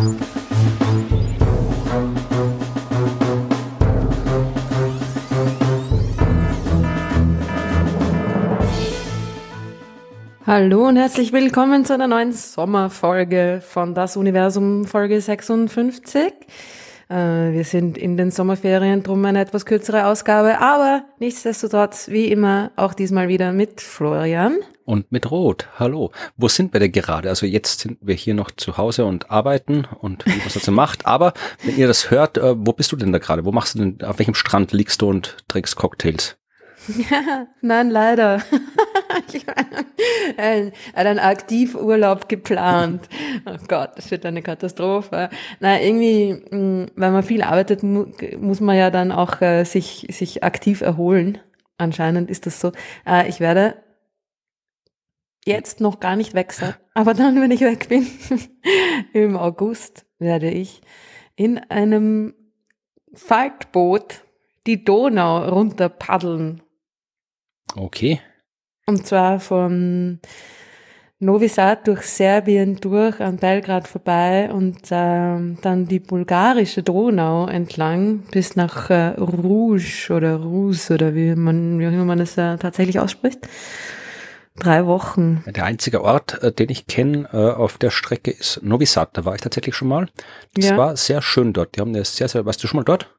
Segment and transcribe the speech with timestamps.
[0.00, 0.16] Hallo
[10.88, 16.32] und herzlich willkommen zu einer neuen Sommerfolge von Das Universum Folge 56.
[17.10, 22.70] Äh, wir sind in den Sommerferien, drum eine etwas kürzere Ausgabe, aber nichtsdestotrotz, wie immer,
[22.76, 24.60] auch diesmal wieder mit Florian.
[24.90, 25.68] Und mit Rot.
[25.78, 26.10] Hallo.
[26.36, 27.28] Wo sind wir denn gerade?
[27.28, 31.06] Also jetzt sind wir hier noch zu Hause und arbeiten und es dazu macht.
[31.06, 33.44] Aber wenn ihr das hört, äh, wo bist du denn da gerade?
[33.44, 36.38] Wo machst du denn, auf welchem Strand liegst du und trinkst Cocktails?
[37.08, 38.42] Ja, nein, leider.
[39.32, 43.08] ich meine, einen Aktivurlaub geplant.
[43.46, 45.30] Oh Gott, das wird eine Katastrophe.
[45.60, 50.42] Na, irgendwie, mm, wenn man viel arbeitet, muss man ja dann auch äh, sich, sich
[50.42, 51.38] aktiv erholen.
[51.78, 52.72] Anscheinend ist das so.
[53.06, 53.76] Äh, ich werde
[55.46, 58.06] jetzt noch gar nicht weg sein, aber dann, wenn ich weg bin,
[59.12, 60.80] im August, werde ich
[61.36, 62.34] in einem
[63.14, 64.24] Faltboot
[64.66, 66.62] die Donau runter paddeln
[67.76, 68.20] Okay.
[68.86, 70.20] Und zwar von
[71.18, 78.20] Novi Sad durch Serbien durch an Belgrad vorbei und ähm, dann die bulgarische Donau entlang
[78.30, 82.56] bis nach äh, Rouge oder Rus oder wie man wie auch immer man es äh,
[82.56, 83.46] tatsächlich ausspricht.
[84.60, 85.42] Drei Wochen.
[85.46, 89.10] Der einzige Ort, äh, den ich kenne äh, auf der Strecke ist Novi Sad.
[89.14, 90.08] Da war ich tatsächlich schon mal.
[90.54, 90.76] Das ja.
[90.76, 91.76] war sehr schön dort.
[91.76, 93.10] Die haben eine sehr, sehr, warst du schon mal dort?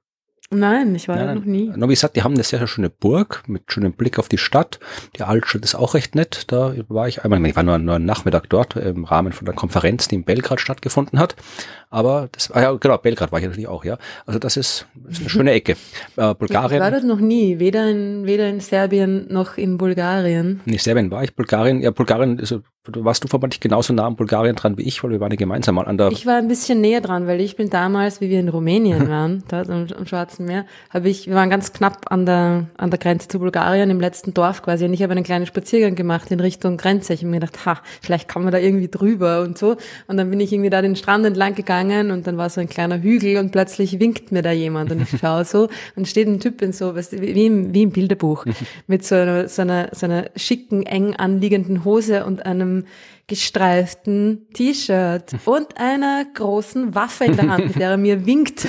[0.54, 1.72] Nein, ich war nein, da noch nie.
[1.76, 4.38] No, wie gesagt, die haben eine sehr, sehr schöne Burg mit schönem Blick auf die
[4.38, 4.80] Stadt.
[5.16, 6.44] Die Altstadt ist auch recht nett.
[6.48, 9.56] Da war ich einmal, ich war nur, nur einen Nachmittag dort im Rahmen von der
[9.56, 11.38] Konferenz, die in Belgrad stattgefunden hat.
[11.90, 13.98] Aber das, ah ja, genau, Belgrad war ich natürlich auch, ja.
[14.26, 15.78] Also das ist, ist eine schöne Ecke.
[16.18, 16.78] Äh, Bulgarien.
[16.78, 20.60] Ich war dort noch nie, weder in, weder in Serbien noch in Bulgarien.
[20.66, 22.54] Nee, Serbien war ich, Bulgarien, ja, Bulgarien ist,
[22.86, 25.76] warst du vermutlich genauso nah an Bulgarien dran wie ich, weil wir waren ja gemeinsam
[25.76, 26.12] mal an der.
[26.12, 29.44] Ich war ein bisschen näher dran, weil ich bin damals, wie wir in Rumänien waren,
[29.50, 33.00] dort am, am Schwarzen Meer, habe ich, wir waren ganz knapp an der, an der
[33.00, 36.40] Grenze zu Bulgarien, im letzten Dorf quasi, und ich habe einen kleinen Spaziergang gemacht in
[36.40, 37.14] Richtung Grenze.
[37.14, 39.78] Ich habe mir gedacht, ha, vielleicht kann man da irgendwie drüber und so.
[40.08, 42.62] Und dann bin ich irgendwie da den Strand entlang gegangen gegangen und dann war so
[42.62, 46.28] ein kleiner Hügel und plötzlich winkt mir da jemand und ich schaue so und steht
[46.28, 48.46] ein Typ in so, weißt, wie, im, wie im Bilderbuch,
[48.88, 52.86] mit so einer, so einer, so einer schicken, eng anliegenden Hose und einem ähm,
[53.32, 58.68] gestreiften T-Shirt und einer großen Waffe in der Hand, mit der er mir winkt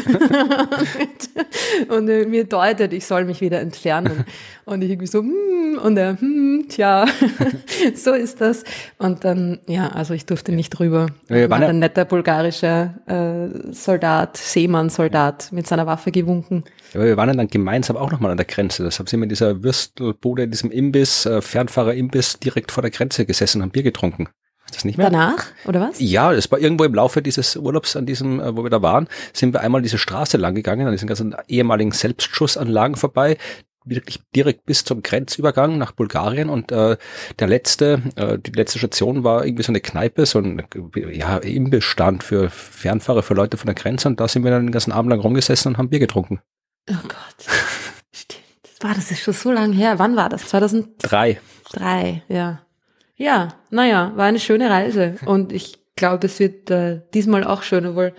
[1.89, 4.25] und mir deutet, ich soll mich wieder entfernen.
[4.65, 7.07] Und ich irgendwie so, hm, und er, hm, tja,
[7.97, 8.63] so ist das.
[8.99, 11.09] Und dann, ja, also ich durfte nicht drüber.
[11.29, 16.63] Ja, war ein netter bulgarischer äh, Soldat, Seemann-Soldat mit seiner Waffe gewunken.
[16.95, 18.85] Ja, wir waren dann gemeinsam auch nochmal an der Grenze.
[18.85, 23.27] Deshalb sind wir in dieser Würstelbude, in diesem Imbiss, äh, Fernfahrer-Imbiss direkt vor der Grenze
[23.27, 24.29] gesessen und haben Bier getrunken
[24.75, 25.11] das nicht mehr?
[25.11, 25.97] Danach, oder was?
[25.99, 29.09] Ja, es war irgendwo im Laufe dieses Urlaubs an diesem, äh, wo wir da waren,
[29.33, 33.37] sind wir einmal diese Straße lang gegangen, an diesen ganzen ehemaligen Selbstschussanlagen vorbei,
[33.85, 36.97] wirklich direkt bis zum Grenzübergang nach Bulgarien und äh,
[37.39, 40.63] der letzte, äh, die letzte Station war irgendwie so eine Kneipe, so ein
[41.13, 44.73] ja, Imbissstand für Fernfahrer, für Leute von der Grenze und da sind wir dann den
[44.73, 46.41] ganzen Abend lang rumgesessen und haben Bier getrunken.
[46.91, 47.47] Oh Gott.
[48.13, 48.43] Stimmt.
[48.63, 49.99] Das war, das ist schon so lange her.
[49.99, 50.49] Wann war das?
[50.49, 51.41] 2003.
[51.73, 52.63] Drei, ja.
[53.17, 57.95] Ja, naja, war eine schöne Reise und ich glaube, es wird äh, diesmal auch schön,
[57.95, 58.15] weil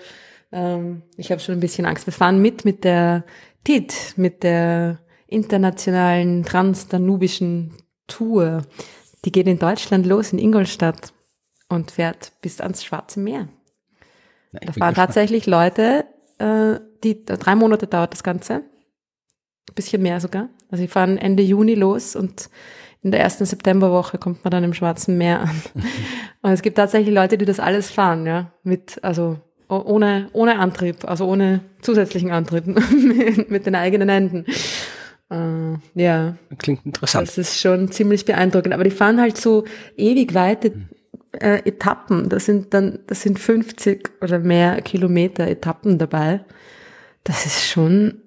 [0.52, 2.06] ähm, ich habe schon ein bisschen Angst.
[2.06, 3.26] Wir fahren mit mit der
[3.64, 7.74] TIT, mit der internationalen transdanubischen
[8.08, 8.62] Tour.
[9.26, 11.14] Die geht in Deutschland los, in Ingolstadt
[11.70, 13.48] und fährt bis ans Schwarze Meer.
[14.52, 16.06] Na, da fahren tatsächlich Leute,
[16.38, 20.50] äh, die drei Monate dauert das Ganze, ein bisschen mehr sogar.
[20.70, 22.50] Also sie fahren Ende Juni los und
[23.04, 25.62] in der ersten Septemberwoche kommt man dann im Schwarzen Meer an.
[26.42, 29.38] Und es gibt tatsächlich Leute, die das alles fahren, ja, mit, also
[29.68, 34.46] ohne, ohne Antrieb, also ohne zusätzlichen Antrieb, mit, mit den eigenen Händen.
[35.30, 36.38] Äh, ja.
[36.58, 37.28] Klingt interessant.
[37.28, 38.74] Das ist schon ziemlich beeindruckend.
[38.74, 39.66] Aber die fahren halt so
[39.98, 40.74] ewig weite
[41.34, 42.30] äh, Etappen.
[42.30, 46.46] Das sind dann, das sind 50 oder mehr Kilometer Etappen dabei.
[47.24, 48.22] Das ist schon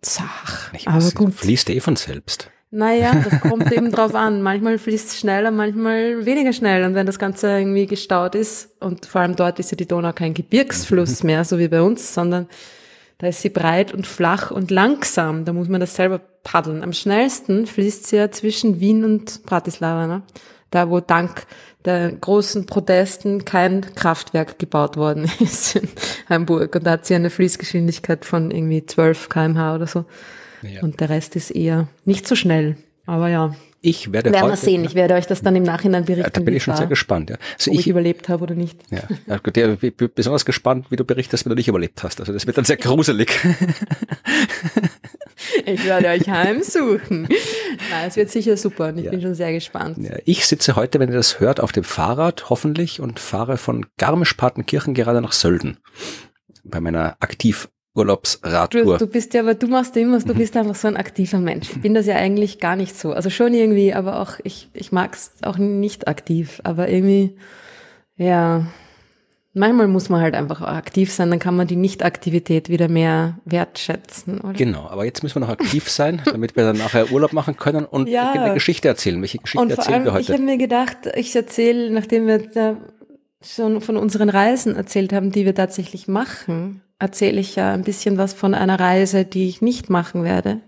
[0.00, 0.72] zach.
[0.72, 1.34] Ich aber gut.
[1.34, 2.50] Fließt eh von selbst.
[2.70, 4.42] Naja, das kommt eben drauf an.
[4.42, 6.84] Manchmal fließt es schneller, manchmal weniger schnell.
[6.84, 10.12] Und wenn das Ganze irgendwie gestaut ist, und vor allem dort ist ja die Donau
[10.12, 12.48] kein Gebirgsfluss mehr, so wie bei uns, sondern
[13.18, 15.44] da ist sie breit und flach und langsam.
[15.44, 16.82] Da muss man das selber paddeln.
[16.82, 20.22] Am schnellsten fließt sie ja zwischen Wien und Bratislava, ne?
[20.70, 21.46] da wo dank
[21.84, 25.88] der großen Protesten kein Kraftwerk gebaut worden ist in
[26.28, 26.74] Hamburg.
[26.74, 30.04] Und da hat sie eine Fließgeschwindigkeit von irgendwie 12 kmh oder so.
[30.62, 30.82] Ja.
[30.82, 32.76] Und der Rest ist eher nicht so schnell.
[33.06, 34.84] Aber ja, ich werde Werden wir sehen.
[34.84, 36.24] Ich werde euch das dann im Nachhinein berichten.
[36.24, 37.30] Ja, da bin ich schon es sehr war, gespannt.
[37.30, 37.36] Ja.
[37.56, 38.80] Also ob ich, ich, überlebt habe oder nicht.
[38.90, 42.02] ja, ja, gut, ja, ich bin besonders gespannt, wie du berichtest, wenn du nicht überlebt
[42.02, 42.18] hast.
[42.18, 43.30] Also das wird dann sehr gruselig.
[45.64, 47.28] Ich werde euch heimsuchen.
[47.90, 49.10] Nein, es wird sicher super und ich Ja.
[49.10, 49.98] bin schon sehr gespannt.
[49.98, 53.86] Ja, ich sitze heute, wenn ihr das hört, auf dem Fahrrad hoffentlich und fahre von
[53.98, 55.78] Garmisch-Partenkirchen gerade nach Sölden
[56.64, 57.52] bei meiner Du,
[57.96, 58.98] Aktivurlaubsradtour.
[58.98, 61.70] du bist ja, aber du machst immer, du bist einfach so ein aktiver Mensch.
[61.70, 63.12] Ich bin das ja eigentlich gar nicht so.
[63.12, 66.60] Also schon irgendwie, aber auch, ich, ich mag es auch nicht aktiv.
[66.64, 67.36] Aber irgendwie,
[68.16, 68.66] ja,
[69.54, 73.38] manchmal muss man halt einfach auch aktiv sein, dann kann man die Nicht-Aktivität wieder mehr
[73.44, 74.52] wertschätzen, oder?
[74.52, 77.84] Genau, aber jetzt müssen wir noch aktiv sein, damit wir dann nachher Urlaub machen können
[77.86, 78.32] und Ja.
[78.32, 79.20] eine Geschichte erzählen.
[79.22, 80.34] Welche Geschichte Und erzählen wir allem, ich heute?
[80.34, 82.76] habe mir gedacht, ich erzähle, nachdem wir da
[83.42, 88.18] schon von unseren Reisen erzählt haben, die wir tatsächlich machen, erzähle ich ja ein bisschen
[88.18, 90.60] was von einer Reise, die ich nicht machen werde.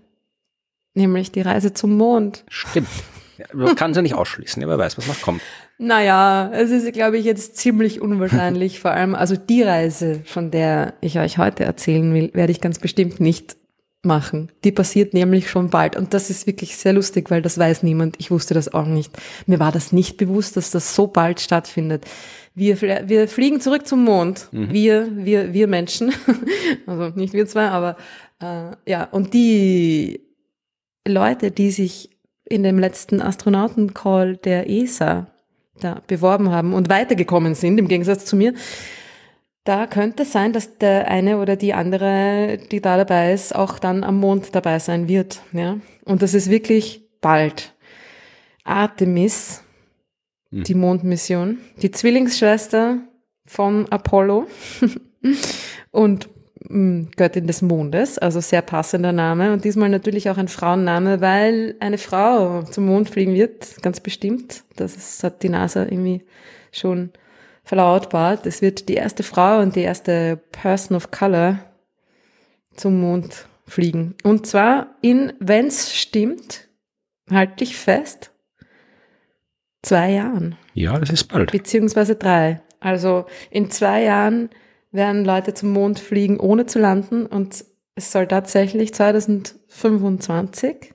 [0.93, 2.43] Nämlich die Reise zum Mond.
[2.49, 2.89] Stimmt.
[3.37, 5.41] Ja, man kann sie nicht ausschließen, wer weiß, was noch kommt.
[5.77, 8.81] Naja, es ist, glaube ich, jetzt ziemlich unwahrscheinlich.
[8.81, 12.79] Vor allem, also die Reise, von der ich euch heute erzählen will, werde ich ganz
[12.79, 13.55] bestimmt nicht
[14.03, 14.51] machen.
[14.63, 15.95] Die passiert nämlich schon bald.
[15.95, 18.15] Und das ist wirklich sehr lustig, weil das weiß niemand.
[18.17, 19.11] Ich wusste das auch nicht.
[19.45, 22.05] Mir war das nicht bewusst, dass das so bald stattfindet.
[22.59, 24.49] Wir, wir fliegen zurück zum Mond.
[24.51, 26.13] Wir, wir, wir Menschen.
[26.85, 27.95] also nicht wir zwei, aber
[28.41, 29.05] äh, ja.
[29.05, 30.21] Und die
[31.07, 32.09] Leute, die sich
[32.43, 35.27] in dem letzten Astronautencall der ESA
[35.79, 38.53] da beworben haben und weitergekommen sind, im Gegensatz zu mir,
[39.63, 43.79] da könnte es sein, dass der eine oder die andere, die da dabei ist, auch
[43.79, 45.41] dann am Mond dabei sein wird.
[45.53, 45.77] Ja?
[46.05, 47.75] Und das ist wirklich bald.
[48.63, 49.63] Artemis,
[50.51, 50.63] Hm.
[50.63, 52.99] die Mondmission, die Zwillingsschwester
[53.45, 54.47] von Apollo
[55.91, 56.29] und
[56.67, 61.75] mh, Göttin des Mondes, also sehr passender Name und diesmal natürlich auch ein Frauenname, weil
[61.79, 64.63] eine Frau zum Mond fliegen wird, ganz bestimmt.
[64.75, 66.23] Das ist, hat die NASA irgendwie
[66.71, 67.11] schon
[67.63, 68.45] verlautbart.
[68.45, 71.59] Es wird die erste Frau und die erste Person of Color
[72.75, 74.15] zum Mond fliegen.
[74.23, 76.67] Und zwar in, wenn's stimmt,
[77.29, 78.31] halt dich fest,
[79.81, 81.51] zwei Jahren Ja, das ist bald.
[81.51, 82.61] beziehungsweise drei.
[82.79, 84.49] Also in zwei Jahren
[84.91, 87.65] werden Leute zum Mond fliegen, ohne zu landen und
[87.95, 90.93] es soll tatsächlich 2025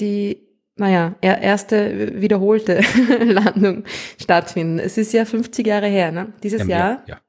[0.00, 2.80] die, naja, er- erste wiederholte
[3.20, 3.84] Landung
[4.20, 4.78] stattfinden.
[4.78, 6.32] Es ist ja 50 Jahre her, ne?
[6.42, 7.02] Dieses Ja, Jahr?
[7.06, 7.20] ja.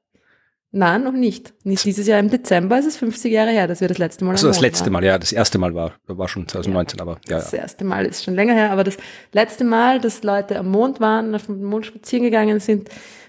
[0.76, 1.54] Nein, noch nicht.
[1.64, 4.32] Nicht dieses Jahr im Dezember ist es 50 Jahre her, dass wir das letzte Mal
[4.32, 4.94] Also am das letzte waren.
[4.94, 7.60] Mal, ja, das erste Mal war, war schon 2019, aber ja, Das ja.
[7.60, 8.96] erste Mal ist schon länger her, aber das
[9.30, 12.88] letzte Mal, dass Leute am Mond waren, auf dem Mond spazieren gegangen sind,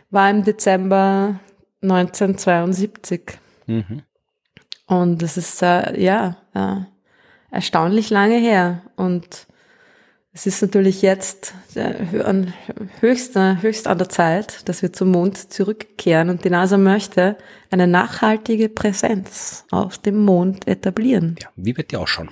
[0.10, 1.40] war im Dezember
[1.84, 3.38] 1972.
[3.68, 4.02] Mhm.
[4.88, 6.78] Und das ist, äh, ja, äh,
[7.52, 8.82] erstaunlich lange her.
[8.96, 9.46] Und
[10.36, 11.94] es ist natürlich jetzt äh,
[13.00, 16.30] höchst, höchst an der Zeit, dass wir zum Mond zurückkehren.
[16.30, 17.38] Und die NASA möchte
[17.72, 21.38] eine nachhaltige Präsenz auf dem Mond etablieren.
[21.42, 21.48] ja.
[21.56, 22.30] Wie wird die ausschauen?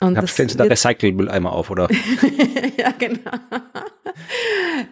[0.00, 1.88] Und Hab, stellen Sie da Recyclingmülleimer auf, oder?
[2.78, 3.30] ja, genau.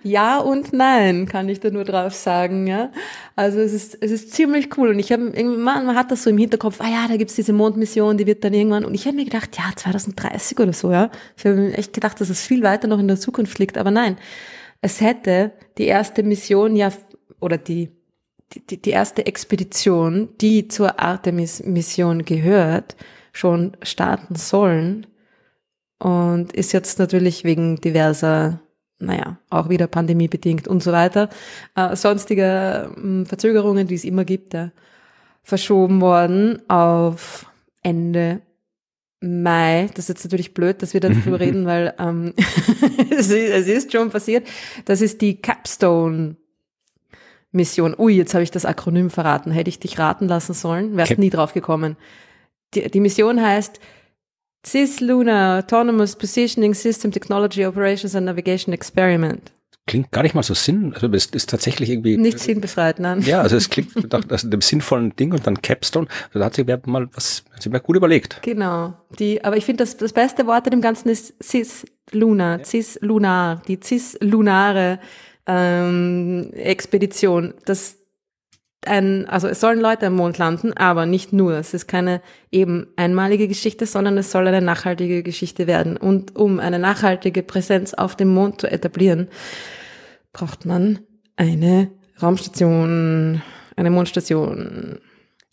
[0.03, 2.91] Ja und nein, kann ich da nur drauf sagen, ja.
[3.37, 4.91] Also es ist, es ist ziemlich cool.
[4.91, 7.35] Und ich habe irgendwie, man, man hat das so im Hinterkopf, ah ja, da gibt's
[7.35, 8.85] diese Mondmission, die wird dann irgendwann.
[8.85, 11.11] Und ich habe mir gedacht, ja, 2030 oder so, ja.
[11.37, 13.77] Ich habe mir echt gedacht, dass es viel weiter noch in der Zukunft liegt.
[13.77, 14.17] Aber nein,
[14.81, 16.91] es hätte die erste Mission ja,
[17.41, 17.91] oder die,
[18.71, 22.97] die, die erste Expedition, die zur Artemis-Mission gehört,
[23.35, 25.07] schon starten sollen
[25.99, 28.61] und ist jetzt natürlich wegen diverser,
[28.99, 31.29] naja, auch wieder pandemiebedingt und so weiter,
[31.75, 34.71] äh, sonstiger ähm, Verzögerungen, die es immer gibt, ja,
[35.43, 37.47] verschoben worden auf
[37.83, 38.41] Ende
[39.21, 39.89] Mai.
[39.95, 42.35] Das ist jetzt natürlich blöd, dass wir darüber reden, weil ähm,
[43.11, 44.47] es, ist, es ist schon passiert.
[44.85, 46.37] Das ist die Capstone.
[47.55, 47.95] Mission.
[47.97, 49.53] Ui, jetzt habe ich das Akronym verraten.
[49.53, 51.97] Hätte ich dich raten lassen sollen, wärst Cap- nie drauf gekommen.
[52.75, 53.81] Die, die Mission heißt
[54.67, 59.53] Cislunar Autonomous Positioning System Technology Operations and Navigation Experiment.
[59.87, 60.95] Klingt gar nicht mal so Sinn.
[60.95, 62.17] Also es ist tatsächlich irgendwie.
[62.17, 63.21] Nicht sinnbefreit, nein.
[63.21, 66.07] Ja, also es klingt nach nach dem sinnvollen Ding und dann Capstone.
[66.29, 68.41] Also da hat sich wer mal was, hat sich wer gut überlegt.
[68.43, 68.95] Genau.
[69.19, 73.79] Die, aber ich finde, das, das beste Wort in dem Ganzen ist Cis-Lunar, Cis-Lunar, die
[73.83, 75.01] Cis-Lunare
[75.47, 77.53] ähm, Expedition.
[77.67, 77.99] Das
[78.89, 81.55] ein, also es sollen Leute am Mond landen, aber nicht nur.
[81.55, 85.97] Es ist keine eben einmalige Geschichte, sondern es soll eine nachhaltige Geschichte werden.
[85.97, 89.29] Und um eine nachhaltige Präsenz auf dem Mond zu etablieren,
[90.33, 91.01] braucht man
[91.37, 91.91] eine
[92.23, 93.43] Raumstation,
[93.77, 95.01] eine Mondstation.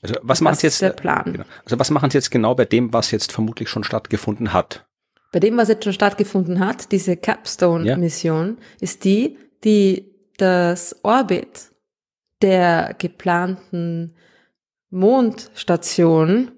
[0.01, 0.81] Also was machen jetzt?
[0.81, 1.33] der Plan.
[1.33, 1.45] Genau.
[1.63, 4.85] Also was machen Sie jetzt genau bei dem, was jetzt vermutlich schon stattgefunden hat?
[5.31, 8.65] bei dem, was jetzt schon stattgefunden hat, diese Capstone-Mission, ja.
[8.81, 11.70] ist die, die das Orbit
[12.41, 14.15] der geplanten
[14.89, 16.51] Mondstation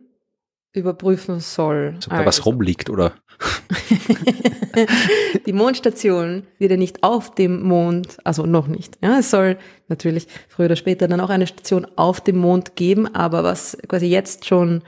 [0.73, 1.95] überprüfen soll.
[1.99, 2.25] So, also.
[2.25, 3.13] was rumliegt, oder?
[5.45, 8.97] die Mondstation wird ja nicht auf dem Mond, also noch nicht.
[9.03, 13.13] Ja, es soll natürlich früher oder später dann auch eine Station auf dem Mond geben,
[13.13, 14.81] aber was quasi jetzt schon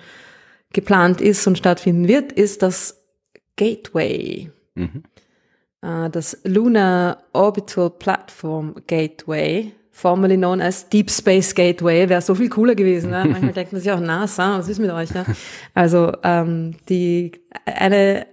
[0.73, 3.05] geplant ist und stattfinden wird, ist das
[3.55, 4.51] Gateway.
[4.73, 5.03] Mhm.
[5.81, 12.49] Äh, das Lunar Orbital Platform Gateway, formerly known as Deep Space Gateway, wäre so viel
[12.49, 13.11] cooler gewesen.
[13.11, 13.23] Ne?
[13.29, 15.13] Manchmal denkt man sich auch, NASA, was ist mit euch?
[15.13, 15.25] Ne?
[15.73, 17.31] Also ähm, die
[17.65, 18.27] eine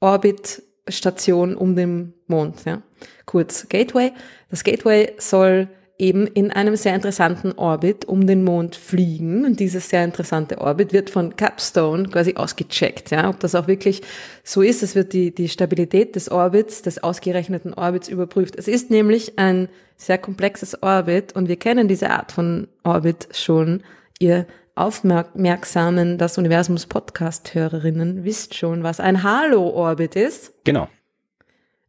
[0.00, 2.82] Orbitstation um den Mond, ja.
[3.26, 4.10] Kurz Gateway.
[4.50, 5.68] Das Gateway soll
[6.02, 9.44] eben in einem sehr interessanten Orbit um den Mond fliegen.
[9.44, 13.12] Und dieses sehr interessante Orbit wird von Capstone quasi ausgecheckt.
[13.12, 14.02] Ja, ob das auch wirklich
[14.42, 18.56] so ist, es wird die, die Stabilität des Orbits, des ausgerechneten Orbits überprüft.
[18.56, 23.84] Es ist nämlich ein sehr komplexes Orbit und wir kennen diese Art von Orbit schon.
[24.18, 30.52] Ihr aufmerksamen Das Universums Podcast-Hörerinnen wisst schon, was ein Halo-Orbit ist.
[30.64, 30.88] Genau.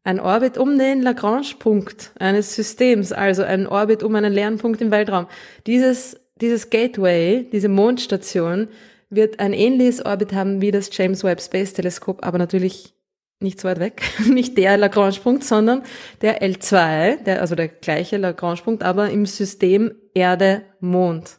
[0.05, 4.91] Ein Orbit um den Lagrange-Punkt eines Systems, also ein Orbit um einen leeren Punkt im
[4.91, 5.27] Weltraum.
[5.65, 8.67] Dieses, dieses Gateway, diese Mondstation,
[9.09, 12.93] wird ein ähnliches Orbit haben wie das James Webb Space Teleskop, aber natürlich
[13.39, 14.01] nicht so weit weg.
[14.27, 15.83] nicht der Lagrange-Punkt, sondern
[16.21, 21.37] der L2, der, also der gleiche Lagrange-Punkt, aber im System Erde-Mond.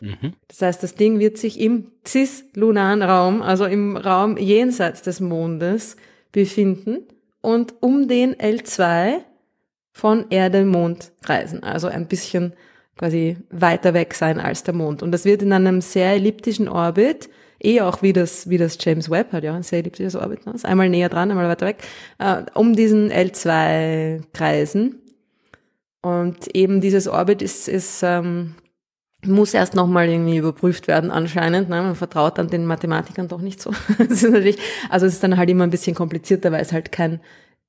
[0.00, 0.34] Mhm.
[0.46, 5.96] Das heißt, das Ding wird sich im cis-lunaren Raum, also im Raum jenseits des Mondes,
[6.30, 7.06] befinden
[7.44, 9.20] und um den L2
[9.92, 11.62] von Erde Mond reisen.
[11.62, 12.54] Also ein bisschen
[12.96, 15.02] quasi weiter weg sein als der Mond.
[15.02, 17.28] Und das wird in einem sehr elliptischen Orbit,
[17.62, 20.54] eh auch wie das, wie das James Webb hat, ja, ein sehr elliptisches Orbit, ne?
[20.62, 21.82] einmal näher dran, einmal weiter weg,
[22.18, 25.02] äh, um diesen L2 kreisen.
[26.02, 28.54] Und eben dieses Orbit ist, ist ähm,
[29.26, 31.68] muss erst nochmal irgendwie überprüft werden anscheinend.
[31.68, 31.82] Ne?
[31.82, 33.70] Man vertraut dann den Mathematikern doch nicht so.
[33.98, 37.20] also es ist dann halt immer ein bisschen komplizierter, weil es halt kein,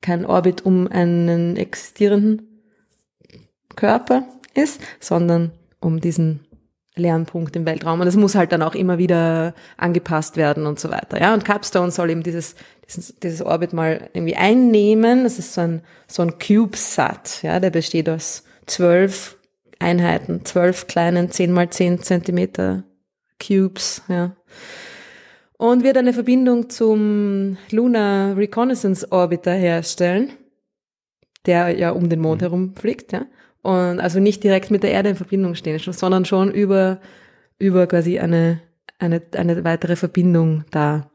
[0.01, 2.63] kein Orbit um einen existierenden
[3.75, 6.45] Körper ist, sondern um diesen
[6.95, 7.99] leeren Punkt im Weltraum.
[7.99, 11.19] Und das muss halt dann auch immer wieder angepasst werden und so weiter.
[11.19, 12.55] Ja, und Capstone soll eben dieses,
[12.87, 15.23] dieses, dieses Orbit mal irgendwie einnehmen.
[15.23, 17.43] Das ist so ein, so ein CubeSat.
[17.43, 19.34] Ja, der besteht aus zwölf
[19.79, 22.83] Einheiten, zwölf kleinen 10 mal 10 Zentimeter
[23.39, 24.35] Cubes, ja.
[25.57, 30.33] Und wird eine Verbindung zum Lunar Reconnaissance Orbiter herstellen,
[31.45, 32.45] der ja um den Mond mhm.
[32.45, 33.25] herum fliegt, ja.
[33.61, 36.99] Und also nicht direkt mit der Erde in Verbindung stehen, sondern schon über,
[37.57, 38.61] über quasi eine,
[38.99, 41.09] eine, eine weitere Verbindung da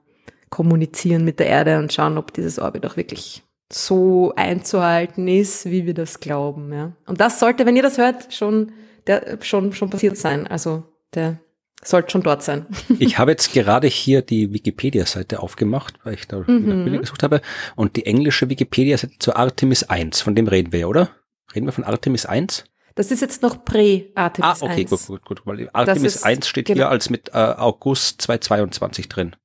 [0.49, 5.87] kommunizieren mit der Erde und schauen, ob dieses Orbit auch wirklich so einzuhalten ist, wie
[5.87, 6.73] wir das glauben.
[6.73, 6.93] Ja.
[7.07, 8.73] Und das sollte, wenn ihr das hört, schon,
[9.07, 10.47] der, schon, schon passiert sein.
[10.47, 10.83] Also
[11.15, 11.39] der
[11.83, 12.67] sollte schon dort sein.
[12.99, 16.85] ich habe jetzt gerade hier die Wikipedia-Seite aufgemacht, weil ich da mhm.
[16.85, 17.41] Bilder gesucht habe.
[17.77, 21.11] Und die englische Wikipedia-Seite zur Artemis 1, von dem reden wir, oder?
[21.55, 22.65] Reden wir von Artemis 1?
[22.97, 24.63] Das ist jetzt noch Prä-Artemis 1.
[24.63, 24.91] Ah, okay, 1.
[24.91, 25.43] gut, gut, gut.
[25.45, 26.79] Weil Artemis ist, 1 steht genau.
[26.79, 29.37] hier als mit äh, August 2022 drin.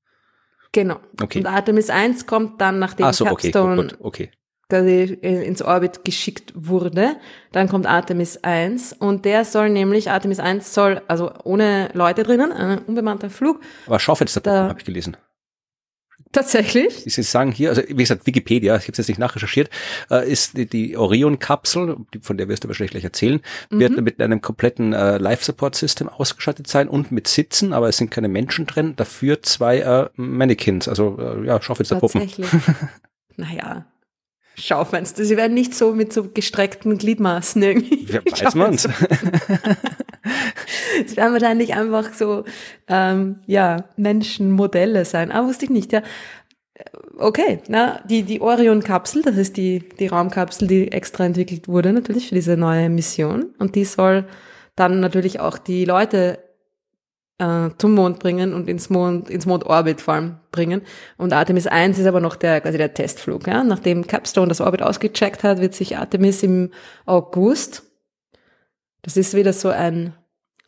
[0.75, 0.99] Genau.
[1.21, 1.39] Okay.
[1.39, 4.31] Und Artemis 1 kommt dann, nachdem so, Capstone okay, okay.
[4.67, 7.15] quasi ins Orbit geschickt wurde.
[7.53, 12.51] Dann kommt Artemis 1 und der soll nämlich, Artemis 1 soll, also ohne Leute drinnen,
[12.51, 13.61] ein unbemannter Flug.
[13.87, 15.15] Aber Schaufensterpuppen habe ich gelesen.
[16.35, 17.03] Tatsächlich?
[17.05, 19.69] Sie sagen hier, also wie gesagt, Wikipedia, ich habe es jetzt nicht nachrecherchiert,
[20.11, 23.39] äh, ist die, die Orion-Kapsel, von der wirst du wahrscheinlich gleich erzählen,
[23.69, 23.79] mhm.
[23.79, 28.27] wird mit einem kompletten äh, Life-Support-System ausgestattet sein und mit Sitzen, aber es sind keine
[28.27, 32.19] Menschen drin, dafür zwei äh, Mannequins, also äh, ja, Schaufensterpuppen.
[32.19, 32.49] Tatsächlich.
[33.37, 33.85] naja,
[34.57, 35.23] Schaufenster.
[35.25, 38.05] Sie werden nicht so mit so gestreckten Gliedmaßen irgendwie.
[38.11, 38.89] Ja, weiß man's.
[41.05, 42.43] Es werden wahrscheinlich einfach so,
[42.87, 45.31] ähm, ja, Menschenmodelle sein.
[45.31, 46.01] Ah, wusste ich nicht, ja.
[47.17, 52.27] Okay, na, die, die Orion-Kapsel, das ist die, die Raumkapsel, die extra entwickelt wurde, natürlich
[52.27, 53.53] für diese neue Mission.
[53.59, 54.25] Und die soll
[54.75, 56.39] dann natürlich auch die Leute
[57.37, 60.81] äh, zum Mond bringen und ins Mond, ins Mondorbit vor allem bringen.
[61.17, 63.63] Und Artemis 1 ist aber noch der, quasi der Testflug, ja.
[63.63, 66.71] Nachdem Capstone das Orbit ausgecheckt hat, wird sich Artemis im
[67.05, 67.83] August,
[69.01, 70.13] das ist wieder so ein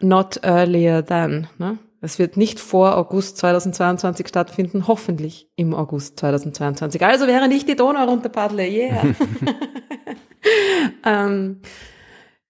[0.02, 1.78] not earlier than, ne?
[2.00, 7.04] Es wird nicht vor August 2022 stattfinden, hoffentlich im August 2022.
[7.04, 9.04] Also während ich die Donau runterpaddle, yeah.
[11.06, 11.62] ähm,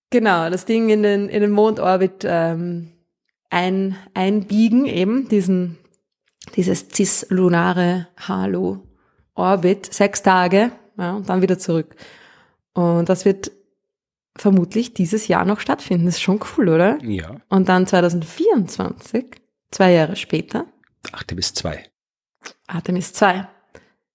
[0.09, 2.91] genau, das Ding in den, in den Mondorbit ähm,
[3.49, 5.77] ein, einbiegen, eben diesen,
[6.55, 8.83] dieses cislunare Halo
[9.33, 11.95] Orbit, sechs Tage, ja, und dann wieder zurück.
[12.73, 13.51] Und das wird
[14.37, 16.05] vermutlich dieses Jahr noch stattfinden.
[16.05, 16.97] Das ist schon cool, oder?
[17.03, 17.35] Ja.
[17.49, 19.25] Und dann 2024,
[19.71, 20.65] zwei Jahre später.
[21.11, 21.83] Artemis 2.
[22.67, 23.47] Artemis 2.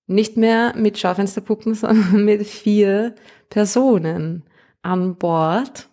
[0.06, 3.14] Nicht mehr mit Schaufensterpuppen, sondern mit vier
[3.48, 4.44] Personen
[4.82, 5.88] an Bord.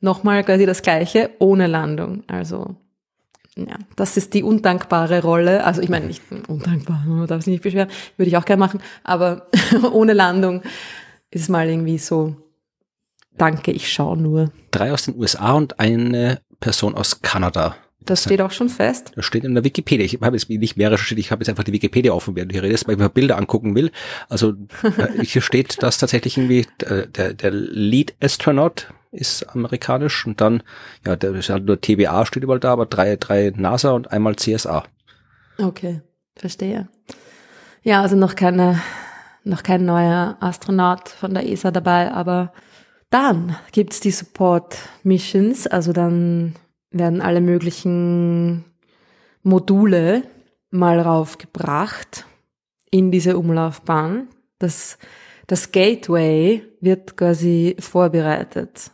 [0.00, 2.22] Nochmal quasi das gleiche, ohne Landung.
[2.26, 2.76] Also,
[3.56, 5.64] ja, das ist die undankbare Rolle.
[5.64, 8.80] Also, ich meine, nicht undankbar, man darf sich nicht beschweren, würde ich auch gerne machen,
[9.02, 9.48] aber
[9.92, 10.62] ohne Landung
[11.30, 12.36] ist mal irgendwie so,
[13.38, 14.52] danke, ich schaue nur.
[14.70, 17.76] Drei aus den USA und eine Person aus Kanada.
[18.06, 19.10] Das steht auch schon fest.
[19.16, 20.06] Das steht in der Wikipedia.
[20.06, 22.62] Ich habe jetzt nicht mehr recherchiert, ich habe jetzt einfach die Wikipedia offen, während ich
[22.62, 23.90] redest, weil ich mir Bilder angucken will.
[24.28, 24.50] Also
[24.82, 30.62] äh, hier steht, dass tatsächlich irgendwie äh, der, der Lead Astronaut ist amerikanisch und dann,
[31.04, 34.36] ja, der ist halt nur TBA steht überall da, aber drei, drei NASA und einmal
[34.36, 34.84] CSA.
[35.58, 36.02] Okay,
[36.36, 36.88] verstehe.
[37.82, 38.80] Ja, also noch keine,
[39.42, 42.52] noch kein neuer Astronaut von der ESA dabei, aber
[43.10, 46.54] dann gibt's die Support Missions, also dann
[46.90, 48.64] werden alle möglichen
[49.42, 50.24] Module
[50.70, 52.26] mal raufgebracht
[52.90, 54.28] in diese Umlaufbahn.
[54.58, 54.98] Das,
[55.46, 58.90] das Gateway wird quasi vorbereitet.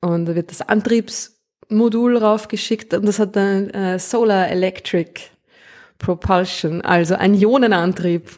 [0.00, 5.20] Und da wird das Antriebsmodul raufgeschickt und das hat dann äh, Solar Electric
[5.98, 8.30] Propulsion, also ein Ionenantrieb.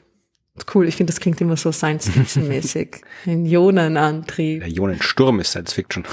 [0.74, 3.00] Cool, ich finde, das klingt immer so Science-Fiction-mäßig.
[3.26, 4.60] Ein Ionenantrieb.
[4.60, 6.04] Der Ionensturm ist Science-Fiction.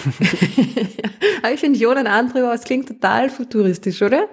[1.43, 4.27] Aber ich finde Ionenantrieb, aber es klingt total futuristisch, oder?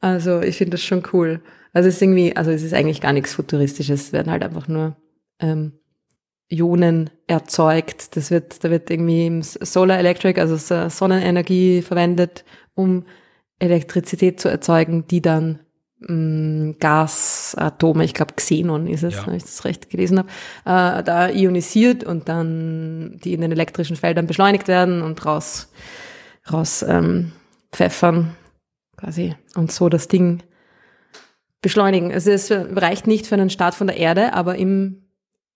[0.00, 1.40] Also ich finde das schon cool.
[1.72, 4.68] Also es ist irgendwie, also es ist eigentlich gar nichts Futuristisches, es werden halt einfach
[4.68, 4.96] nur
[5.40, 5.72] ähm,
[6.48, 8.16] Ionen erzeugt.
[8.16, 12.44] Das wird, da wird irgendwie Solar Electric, also Sonnenenergie verwendet,
[12.74, 13.04] um
[13.58, 15.60] Elektrizität zu erzeugen, die dann
[16.06, 19.26] Gasatome, ich glaube Xenon ist es, ja.
[19.26, 20.28] wenn ich das recht gelesen habe,
[20.64, 25.72] äh, da ionisiert und dann die in den elektrischen Feldern beschleunigt werden und raus,
[26.52, 27.32] raus ähm,
[27.72, 28.36] pfeffern
[28.96, 30.42] quasi und so das Ding
[31.62, 32.12] beschleunigen.
[32.12, 35.04] Also es reicht nicht für einen Start von der Erde, aber im,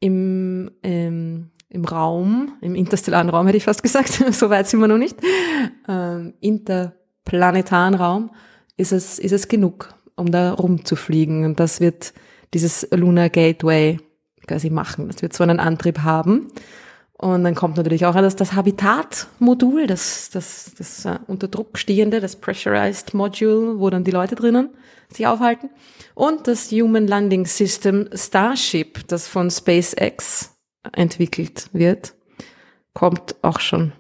[0.01, 4.89] im, ähm, im Raum, im interstellaren Raum hätte ich fast gesagt, so weit sind wir
[4.89, 5.19] noch nicht,
[5.87, 8.31] ähm, interplanetaren Raum
[8.79, 11.45] ist es, ist es genug um da rumzufliegen.
[11.45, 12.13] Und das wird
[12.55, 13.99] dieses Lunar Gateway
[14.47, 15.09] quasi machen.
[15.09, 16.49] Das wird so einen Antrieb haben.
[17.13, 22.21] Und dann kommt natürlich auch das, das Habitat-Modul, das, das, das uh, unter Druck stehende,
[22.21, 24.71] das Pressurized Module, wo dann die Leute drinnen
[25.13, 25.71] sich aufhalten.
[26.15, 30.55] Und das Human Landing System Starship, das von SpaceX
[30.93, 32.15] entwickelt wird,
[32.95, 33.93] kommt auch schon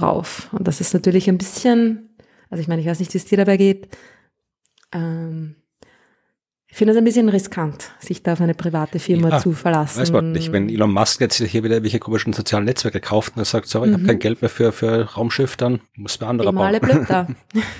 [0.00, 0.48] rauf.
[0.52, 2.16] Und das ist natürlich ein bisschen,
[2.50, 3.88] also ich meine, ich weiß nicht, wie es dir dabei geht,
[4.94, 5.56] ähm,
[6.74, 10.00] ich finde es ein bisschen riskant, sich da auf eine private Firma ja, zu verlassen.
[10.00, 13.42] Weiß man nicht, wenn Elon Musk jetzt hier wieder welche komischen sozialen Netzwerke kauft und
[13.42, 13.92] er sagt, sorry, mhm.
[13.92, 16.76] ich habe kein Geld mehr für, für Raumschiff, dann muss wer anderer bauen.
[16.80, 17.28] Blöd da.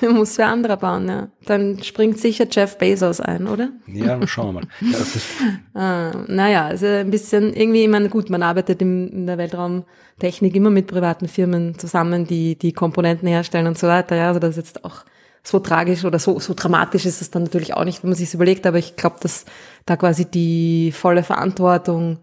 [0.09, 1.27] muss wer anderer bauen, ja.
[1.44, 3.70] Dann springt sicher Jeff Bezos ein, oder?
[3.88, 4.68] Ja, schauen wir mal.
[5.74, 10.55] Ah, naja, also ein bisschen irgendwie, ich meine, gut, man arbeitet im, in der Weltraumtechnik
[10.55, 14.14] immer mit privaten Firmen zusammen, die die Komponenten herstellen und so weiter.
[14.14, 15.05] Ja, also das ist jetzt auch
[15.46, 18.33] so tragisch oder so, so dramatisch ist es dann natürlich auch nicht, wenn man sich
[18.33, 19.44] überlegt, aber ich glaube, dass
[19.85, 22.18] da quasi die volle Verantwortung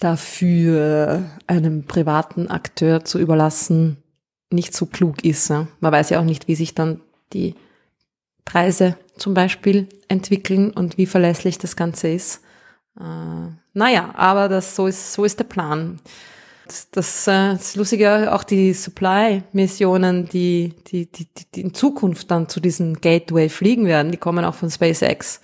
[0.00, 4.02] dafür einem privaten Akteur zu überlassen
[4.50, 5.48] nicht so klug ist.
[5.48, 5.68] Ja.
[5.80, 7.00] Man weiß ja auch nicht, wie sich dann
[7.32, 7.54] die
[8.44, 12.42] Preise zum Beispiel entwickeln und wie verlässlich das Ganze ist.
[12.98, 16.00] Äh, naja, aber das, so ist, so ist der Plan.
[16.66, 22.48] Das, äh, das ist lustige, auch die Supply-Missionen, die, die, die, die in Zukunft dann
[22.48, 25.40] zu diesem Gateway fliegen werden, die kommen auch von SpaceX.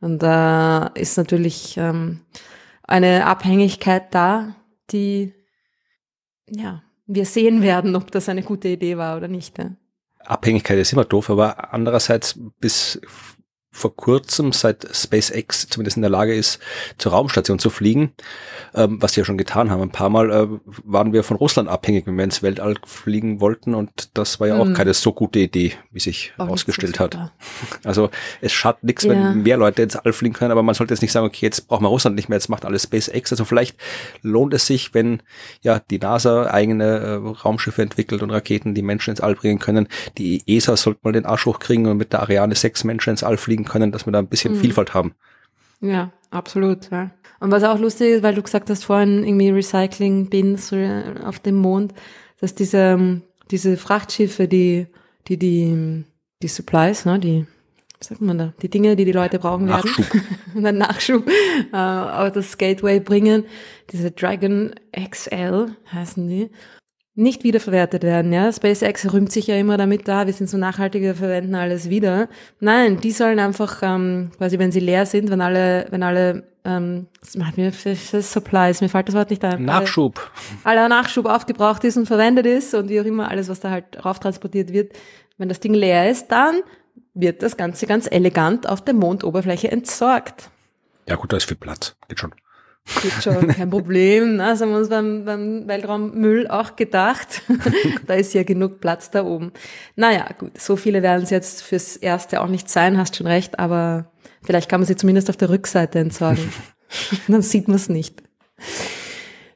[0.00, 2.20] Und da äh, ist natürlich ähm,
[2.82, 4.56] eine Abhängigkeit da,
[4.90, 5.32] die
[6.50, 9.58] ja, wir sehen werden, ob das eine gute Idee war oder nicht.
[9.58, 9.70] Ja.
[10.20, 13.00] Abhängigkeit ist immer doof, aber andererseits bis
[13.74, 16.60] vor kurzem, seit SpaceX zumindest in der Lage ist,
[16.96, 18.12] zur Raumstation zu fliegen,
[18.72, 19.82] ähm, was sie ja schon getan haben.
[19.82, 20.46] Ein paar Mal äh,
[20.84, 24.56] waren wir von Russland abhängig, wenn wir ins Weltall fliegen wollten und das war ja
[24.56, 24.74] auch hm.
[24.74, 27.18] keine so gute Idee, wie sich herausgestellt hat.
[27.82, 28.10] Also
[28.40, 29.10] es schadet nichts, ja.
[29.10, 31.68] wenn mehr Leute ins All fliegen können, aber man sollte jetzt nicht sagen, okay, jetzt
[31.68, 33.32] braucht man Russland nicht mehr, jetzt macht alles SpaceX.
[33.32, 33.76] Also vielleicht
[34.22, 35.22] lohnt es sich, wenn
[35.62, 39.88] ja die NASA eigene äh, Raumschiffe entwickelt und Raketen, die Menschen ins All bringen können.
[40.18, 43.36] Die ESA sollte mal den Arsch hochkriegen und mit der Ariane sechs Menschen ins All
[43.36, 44.60] fliegen können, dass wir da ein bisschen mhm.
[44.60, 45.14] Vielfalt haben.
[45.80, 46.90] Ja, absolut.
[46.90, 47.10] Ja.
[47.40, 50.74] Und was auch lustig ist, weil du gesagt hast vorhin irgendwie Recycling-Bins
[51.24, 51.92] auf dem Mond,
[52.40, 54.86] dass diese, diese Frachtschiffe, die,
[55.28, 56.04] die, die,
[56.42, 57.46] die Supplies, ne, die,
[58.00, 60.14] sagt man da, die Dinge, die die Leute brauchen Nachschub.
[60.14, 60.66] werden.
[60.66, 61.28] einen Nachschub
[61.72, 63.44] äh, auf das Gateway bringen.
[63.90, 66.50] Diese Dragon XL heißen die.
[67.16, 68.52] Nicht wiederverwertet werden, ja.
[68.52, 72.28] SpaceX rühmt sich ja immer damit da, wir sind so nachhaltig, wir verwenden alles wieder.
[72.58, 77.06] Nein, die sollen einfach, ähm, quasi, wenn sie leer sind, wenn alle, wenn alle, ähm,
[77.20, 79.64] das macht mir für, für Supplies, mir fällt das Wort nicht ein.
[79.64, 80.28] Nachschub.
[80.64, 83.70] Alle, aller Nachschub aufgebraucht ist und verwendet ist und wie auch immer alles, was da
[83.70, 84.92] halt rauf transportiert wird,
[85.38, 86.62] wenn das Ding leer ist, dann
[87.14, 90.50] wird das Ganze ganz elegant auf der Mondoberfläche entsorgt.
[91.08, 91.94] Ja gut, da ist viel Platz.
[92.08, 92.34] Geht schon.
[93.02, 94.38] Geht schon, kein Problem.
[94.38, 97.42] Das haben wir uns beim, beim Weltraummüll auch gedacht.
[98.06, 99.52] da ist ja genug Platz da oben.
[99.96, 103.58] Naja, gut, so viele werden es jetzt fürs Erste auch nicht sein, hast schon recht,
[103.58, 106.52] aber vielleicht kann man sie zumindest auf der Rückseite entsorgen.
[107.28, 108.22] Dann sieht man es nicht.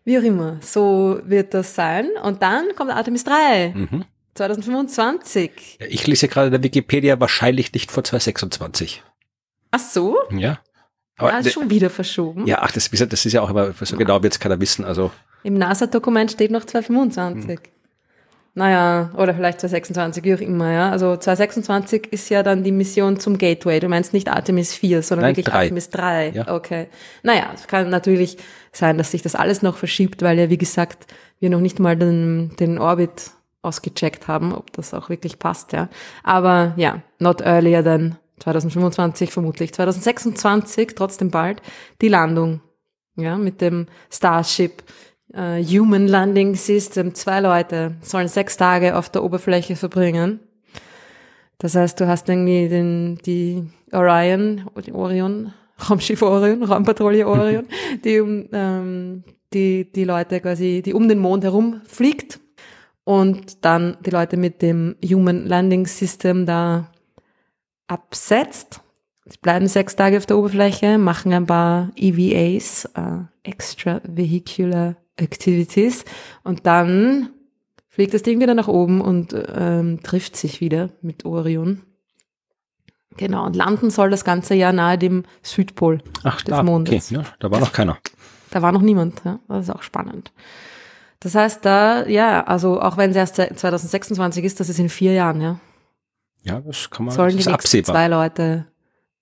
[0.05, 2.09] Wie auch immer, so wird das sein.
[2.23, 3.75] Und dann kommt Artemis 3.
[3.75, 4.05] Mhm.
[4.35, 5.79] 2025.
[5.81, 9.03] Ja, ich lese gerade in der Wikipedia wahrscheinlich nicht vor 2026.
[9.71, 10.17] Ach so?
[10.31, 10.61] Ja.
[11.19, 12.47] Aber ja, ist schon wieder verschoben.
[12.47, 14.85] Ja, ach, das, das ist ja auch immer, so genau wird es keiner wissen.
[14.85, 15.11] Also.
[15.43, 17.51] Im NASA-Dokument steht noch 2025.
[17.51, 17.59] Hm.
[18.55, 20.91] Naja, oder vielleicht 2026, wie auch immer, ja.
[20.91, 23.79] Also 2026 ist ja dann die Mission zum Gateway.
[23.79, 25.63] Du meinst nicht Artemis 4, sondern Nein, wirklich drei.
[25.63, 26.31] Artemis 3.
[26.31, 26.55] Ja.
[26.55, 26.89] Okay.
[27.23, 28.37] Naja, es kann natürlich
[28.73, 31.07] sein, dass sich das alles noch verschiebt, weil ja, wie gesagt,
[31.39, 33.31] wir noch nicht mal den, den Orbit
[33.63, 35.89] ausgecheckt haben, ob das auch wirklich passt, ja.
[36.25, 41.63] Aber ja, not earlier than 2025, vermutlich 2026, trotzdem bald,
[42.01, 42.61] die Landung,
[43.17, 44.83] ja, mit dem Starship
[45.33, 47.15] äh, Human Landing System.
[47.15, 50.41] Zwei Leute sollen sechs Tage auf der Oberfläche verbringen.
[51.59, 55.53] Das heißt, du hast irgendwie den, die Orion, die Orion,
[55.91, 57.67] Raumschiff Orion, Raumpatrouille Orion,
[58.05, 62.39] die um, ähm, die, die Leute quasi, die um den Mond herum fliegt
[63.05, 66.93] und dann die Leute mit dem Human Landing System da
[67.89, 68.81] absetzt.
[69.27, 76.05] Sie bleiben sechs Tage auf der Oberfläche, machen ein paar EVAs, äh, Extravehicular Activities,
[76.45, 77.31] und dann
[77.89, 81.83] fliegt das Ding wieder nach oben und ähm, trifft sich wieder mit Orion.
[83.17, 87.11] Genau, und landen soll das ganze Jahr nahe dem Südpol Ach, des da, Mondes.
[87.11, 87.99] Okay, ja, da war noch keiner.
[88.51, 89.41] Da war noch niemand, ja?
[89.49, 90.33] das ist auch spannend.
[91.21, 95.13] Das heißt, da, ja, also auch wenn es erst 2026 ist, das ist in vier
[95.13, 95.59] Jahren, ja.
[96.43, 97.95] Ja, das kann man Sollen das ist absehbar.
[97.95, 98.67] zwei Leute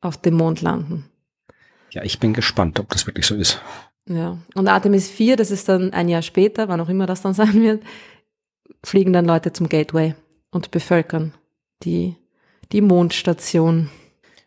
[0.00, 1.10] auf dem Mond landen.
[1.90, 3.60] Ja, ich bin gespannt, ob das wirklich so ist.
[4.08, 4.38] Ja.
[4.54, 7.60] Und Artemis 4, das ist dann ein Jahr später, wann auch immer das dann sein
[7.62, 7.82] wird,
[8.84, 10.14] fliegen dann Leute zum Gateway
[10.50, 11.34] und bevölkern
[11.82, 12.16] die,
[12.72, 13.90] die Mondstation.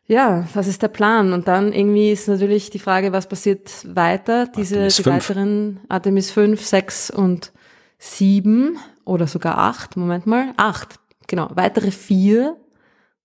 [0.05, 1.33] Ja, das ist der Plan.
[1.33, 4.47] Und dann irgendwie ist natürlich die Frage, was passiert weiter?
[4.47, 5.15] Diese Artemis die 5.
[5.15, 7.51] weiteren Artemis 5, 6 und
[7.99, 11.49] 7 oder sogar 8, Moment mal, 8, genau.
[11.53, 12.57] Weitere vier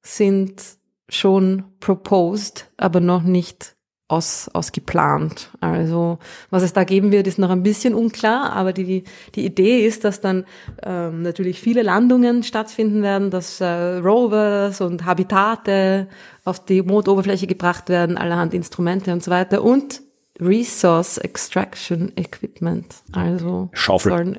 [0.02, 0.62] sind
[1.08, 3.74] schon proposed, aber noch nicht
[4.06, 5.50] aus, ausgeplant.
[5.60, 6.18] Also
[6.50, 10.04] was es da geben wird, ist noch ein bisschen unklar, aber die, die Idee ist,
[10.04, 10.44] dass dann
[10.82, 16.08] ähm, natürlich viele Landungen stattfinden werden, dass äh, Rovers und Habitate
[16.44, 20.02] auf die Mondoberfläche gebracht werden, allerhand Instrumente und so weiter und
[20.40, 22.96] Resource Extraction Equipment.
[23.12, 24.12] Also Schaufel.
[24.12, 24.38] sollen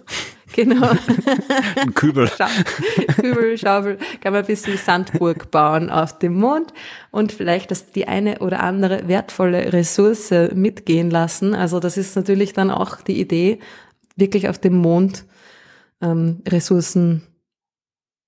[0.56, 0.90] genau
[1.76, 2.28] Ein Kübel.
[2.28, 2.48] Scha
[3.20, 6.74] Kübel, Schaufel, kann man ein bisschen Sandburg bauen auf dem Mond
[7.12, 11.54] und vielleicht das die eine oder andere wertvolle Ressource mitgehen lassen.
[11.54, 13.60] Also das ist natürlich dann auch die Idee,
[14.16, 15.26] wirklich auf dem Mond
[16.02, 17.24] ähm, Ressourcen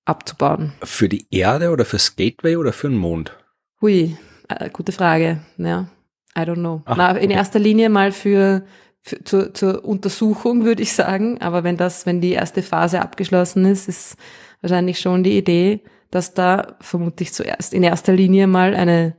[0.04, 0.72] abzubauen.
[0.82, 3.36] Für die Erde oder fürs Gateway oder für den Mond?
[3.80, 4.16] Hui,
[4.48, 5.40] äh, gute Frage.
[5.58, 5.88] Ja,
[6.36, 6.82] I don't know.
[6.84, 7.34] Ach, Na, in okay.
[7.34, 8.64] erster Linie mal für,
[9.02, 11.40] für zur, zur Untersuchung, würde ich sagen.
[11.40, 14.16] Aber wenn das, wenn die erste Phase abgeschlossen ist, ist
[14.60, 15.80] wahrscheinlich schon die Idee,
[16.10, 19.14] dass da vermutlich zuerst in erster Linie mal eine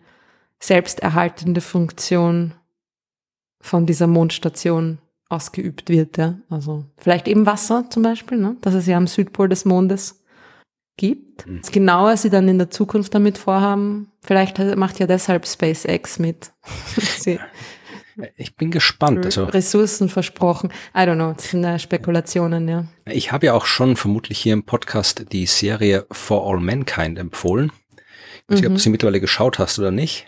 [0.60, 2.54] selbsterhaltende Funktion
[3.62, 6.18] von dieser Mondstation ausgeübt wird.
[6.18, 6.40] Ja?
[6.50, 8.58] Also vielleicht eben Wasser zum Beispiel, ne?
[8.62, 10.24] das es ja am Südpol des Mondes
[10.98, 11.48] gibt.
[11.48, 11.62] Mhm.
[11.62, 16.52] Das genauer sie dann in der Zukunft damit vorhaben, vielleicht macht ja deshalb SpaceX mit.
[17.20, 17.40] sie
[18.36, 19.26] Ich bin gespannt.
[19.26, 20.72] Also Ressourcen versprochen.
[20.96, 22.86] I don't know, das sind äh, Spekulationen, ja.
[23.06, 27.72] ich habe ja auch schon vermutlich hier im Podcast die Serie For All Mankind empfohlen.
[28.48, 28.76] Ich weiß nicht, ob Mhm.
[28.76, 30.28] du sie mittlerweile geschaut hast oder nicht.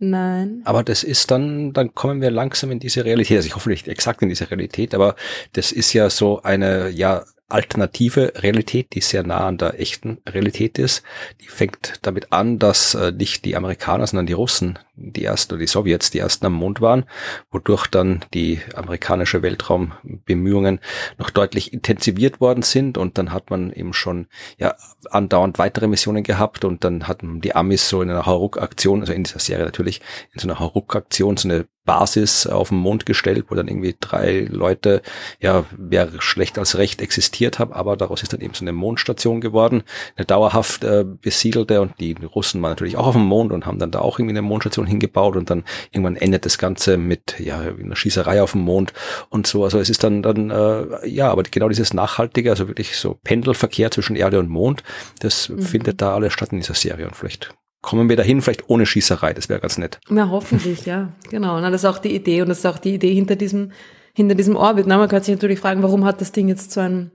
[0.00, 0.62] Nein.
[0.64, 3.38] Aber das ist dann, dann kommen wir langsam in diese Realität.
[3.38, 5.16] Also ich hoffe nicht exakt in diese Realität, aber
[5.54, 10.78] das ist ja so eine, ja, alternative Realität, die sehr nah an der echten Realität
[10.78, 11.02] ist.
[11.40, 15.60] Die fängt damit an, dass äh, nicht die Amerikaner, sondern die Russen die ersten, oder
[15.60, 17.04] die Sowjets die ersten am Mond waren,
[17.50, 20.80] wodurch dann die amerikanische Weltraumbemühungen
[21.18, 22.98] noch deutlich intensiviert worden sind.
[22.98, 24.26] Und dann hat man eben schon
[24.58, 24.74] ja
[25.10, 26.64] andauernd weitere Missionen gehabt.
[26.64, 30.00] Und dann hatten die Amis so in einer Hauruck-Aktion, also in dieser Serie natürlich,
[30.32, 34.46] in so einer Hauruck-Aktion so eine Basis auf den Mond gestellt, wo dann irgendwie drei
[34.50, 35.00] Leute,
[35.40, 39.40] ja, wer schlecht als recht existiert haben, aber daraus ist dann eben so eine Mondstation
[39.40, 39.82] geworden,
[40.14, 41.80] eine dauerhaft äh, besiedelte.
[41.80, 44.34] Und die Russen waren natürlich auch auf dem Mond und haben dann da auch irgendwie
[44.34, 48.62] eine Mondstation hingebaut und dann irgendwann endet das Ganze mit, ja, einer Schießerei auf dem
[48.62, 48.92] Mond
[49.28, 49.64] und so.
[49.64, 53.90] Also es ist dann, dann, äh, ja, aber genau dieses Nachhaltige, also wirklich so Pendelverkehr
[53.90, 54.82] zwischen Erde und Mond,
[55.20, 55.62] das mhm.
[55.62, 59.34] findet da alles statt in dieser Serie und vielleicht kommen wir dahin, vielleicht ohne Schießerei.
[59.34, 60.00] Das wäre ganz nett.
[60.10, 61.12] Ja, hoffentlich, ja.
[61.30, 61.60] Genau.
[61.60, 63.72] Na, das ist auch die Idee und das ist auch die Idee hinter diesem,
[64.14, 64.86] hinter diesem Orbit.
[64.86, 67.12] Na, man kann sich natürlich fragen, warum hat das Ding jetzt so ein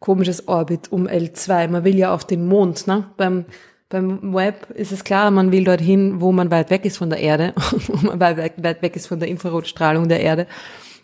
[0.00, 1.68] komisches Orbit um L2?
[1.68, 3.06] Man will ja auf den Mond, ne?
[3.16, 3.44] Beim,
[3.90, 7.18] beim Web ist es klar, man will dorthin, wo man weit weg ist von der
[7.18, 7.52] Erde,
[7.88, 10.46] wo man weit, weit weg ist von der Infrarotstrahlung der Erde.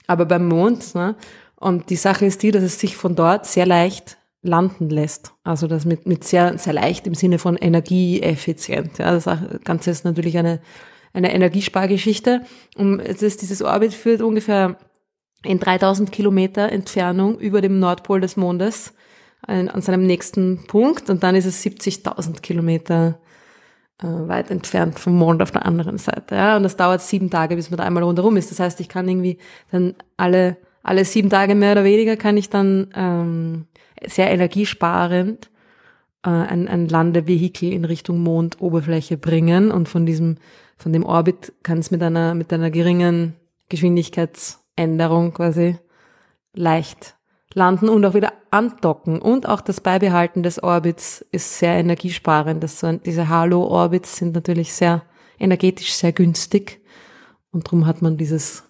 [0.06, 1.16] Aber beim Mond, ne?
[1.56, 5.32] Und die Sache ist die, dass es sich von dort sehr leicht landen lässt.
[5.42, 8.98] Also das mit, mit sehr, sehr leicht im Sinne von energieeffizient.
[8.98, 9.28] Ja, das
[9.64, 10.60] Ganze ist natürlich eine,
[11.12, 12.42] eine Energiespargeschichte.
[12.76, 14.76] Und es ist, dieses Orbit führt ungefähr
[15.42, 18.92] in 3000 Kilometer Entfernung über dem Nordpol des Mondes
[19.46, 23.18] an, seinem nächsten Punkt und dann ist es 70.000 Kilometer
[24.02, 26.34] äh, weit entfernt vom Mond auf der anderen Seite.
[26.34, 26.56] Ja?
[26.56, 28.50] Und das dauert sieben Tage, bis man da einmal rundherum ist.
[28.50, 29.38] Das heißt, ich kann irgendwie
[29.70, 30.56] dann alle
[30.86, 33.66] alle sieben Tage mehr oder weniger kann ich dann ähm,
[34.06, 35.50] sehr energiesparend
[36.24, 40.36] äh, ein, ein Landevehikel in Richtung Mondoberfläche bringen und von diesem,
[40.76, 43.34] von dem Orbit kann es mit einer, mit einer geringen
[43.68, 45.76] Geschwindigkeitsänderung quasi
[46.54, 47.15] leicht
[47.56, 49.20] landen und auch wieder andocken.
[49.20, 52.62] Und auch das Beibehalten des Orbits ist sehr energiesparend.
[52.62, 55.02] Das so, diese Halo-Orbits sind natürlich sehr
[55.38, 56.80] energetisch sehr günstig.
[57.50, 58.62] Und darum hat man dieses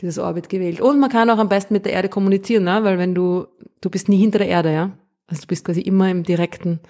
[0.00, 0.80] dieses Orbit gewählt.
[0.80, 2.82] Und man kann auch am besten mit der Erde kommunizieren, ne?
[2.84, 3.46] weil wenn du,
[3.80, 4.90] du bist nie hinter der Erde, ja.
[5.26, 6.80] Also du bist quasi immer im direkten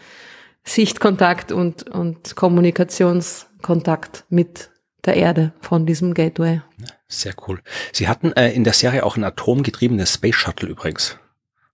[0.65, 4.71] Sichtkontakt und, und Kommunikationskontakt mit
[5.05, 6.63] der Erde von diesem Gateway.
[7.09, 7.61] Sehr cool.
[7.93, 11.19] Sie hatten äh, in der Serie auch ein atomgetriebenes Space Shuttle übrigens.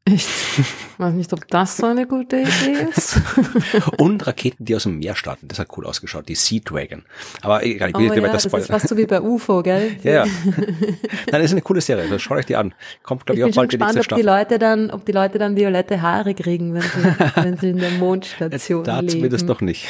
[0.09, 0.25] Ich
[0.99, 3.21] weiß nicht, ob das so eine gute Idee ist.
[3.99, 5.49] Und Raketen, die aus dem Meer starten.
[5.49, 6.29] Das hat cool ausgeschaut.
[6.29, 7.03] Die Sea Dragon.
[7.43, 9.97] Aber egal, ich will oh, ja, das, das ist fast so wie bei UFO, gell?
[10.05, 10.25] ja, ja.
[10.25, 12.09] Nein, das ist eine coole Serie.
[12.09, 12.73] Das schaut euch die an.
[13.03, 15.12] Kommt, glaube ich, ich auch bald gespannt, die nächste ob die Leute dann, ob die
[15.12, 19.09] Leute dann violette Haare kriegen, wenn sie, wenn sie in der Mondstation da leben.
[19.09, 19.89] Da zumindest noch nicht.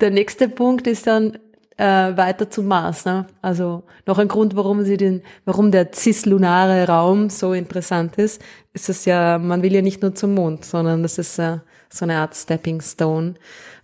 [0.00, 1.38] Der nächste Punkt ist dann,
[1.76, 3.04] äh, weiter zum Mars.
[3.04, 3.26] Ne?
[3.42, 8.88] Also noch ein Grund, warum sie den, warum der cislunare Raum so interessant ist, ist
[8.88, 12.16] es ja, man will ja nicht nur zum Mond, sondern das ist äh, so eine
[12.16, 13.34] Art Stepping Stone,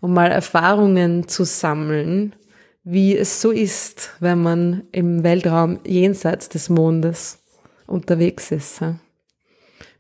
[0.01, 2.35] um mal Erfahrungen zu sammeln,
[2.85, 7.39] wie es so ist, wenn man im Weltraum jenseits des Mondes
[7.87, 8.81] unterwegs ist.
[8.81, 8.97] Ja?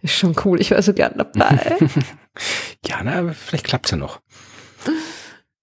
[0.00, 1.76] Ist schon cool, ich wäre so gern dabei.
[2.86, 4.20] ja, na, vielleicht klappt's ja noch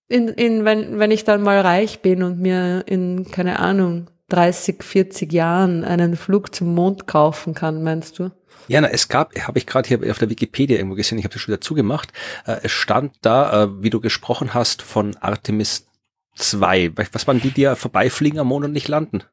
[0.10, 4.84] in, in, wenn, wenn ich dann mal reich bin und mir in, keine Ahnung, 30,
[4.84, 8.32] 40 Jahren einen Flug zum Mond kaufen kann, meinst du?
[8.68, 11.34] Ja, na, es gab, habe ich gerade hier auf der Wikipedia irgendwo gesehen, ich habe
[11.34, 12.12] das schon wieder zugemacht,
[12.46, 15.88] äh, es stand da, äh, wie du gesprochen hast, von Artemis
[16.36, 16.92] 2.
[17.12, 19.24] Was waren die, die ja vorbeifliegen am Mond und nicht landen?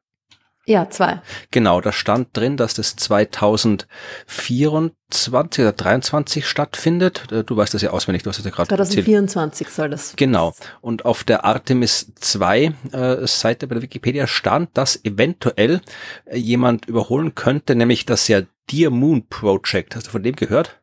[0.67, 1.21] Ja, zwei.
[1.49, 7.31] Genau, da stand drin, dass das 2024 oder 23 stattfindet.
[7.31, 9.75] Äh, du weißt das ja auswendig, du hast das ja gerade 2024 erzählt.
[9.75, 10.13] soll das.
[10.17, 10.53] Genau.
[10.81, 15.79] Und auf der Artemis 2 äh, Seite bei der Wikipedia stand, dass eventuell
[16.25, 19.95] äh, jemand überholen könnte, nämlich das ja Dear Moon Project.
[19.95, 20.81] Hast du von dem gehört?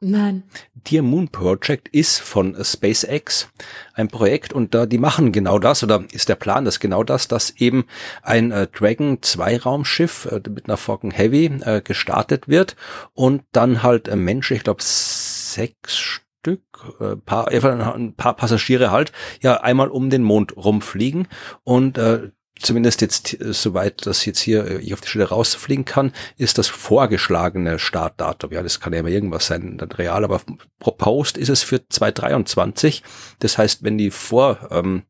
[0.00, 0.42] Nein.
[0.74, 3.48] Dear Moon Project ist von SpaceX
[3.94, 7.28] ein Projekt und da die machen genau das oder ist der Plan, dass genau das,
[7.28, 7.86] dass eben
[8.22, 12.76] ein äh, Dragon 2 Raumschiff äh, mit einer Falcon Heavy äh, gestartet wird
[13.14, 16.62] und dann halt äh, Menschen, ich glaube sechs Stück,
[17.00, 21.26] äh, paar, ein paar Passagiere halt, ja einmal um den Mond rumfliegen
[21.64, 25.84] und äh, zumindest jetzt äh, soweit das jetzt hier äh, ich auf die Stelle rausfliegen
[25.84, 28.52] kann, ist das vorgeschlagene Startdatum.
[28.52, 30.40] Ja, das kann ja immer irgendwas sein, dann real, aber
[30.78, 33.02] proposed ist es für 2023.
[33.38, 35.02] Das heißt, wenn die vor ähm,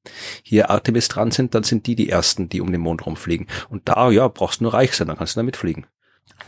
[0.43, 3.47] hier Artemis dran sind, dann sind die die ersten, die um den Mond rumfliegen.
[3.69, 5.87] Und da, ja, brauchst du nur reich sein, dann kannst du damit fliegen.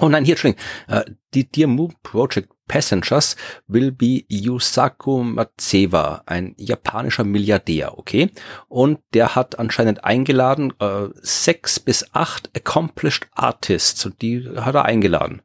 [0.00, 6.54] Oh nein, hier, Entschuldigung, äh, die Dear Moon Project Passengers will be Yusaku Matsewa, ein
[6.58, 8.30] japanischer Milliardär, okay?
[8.68, 14.84] Und der hat anscheinend eingeladen äh, sechs bis acht accomplished Artists und die hat er
[14.84, 15.42] eingeladen.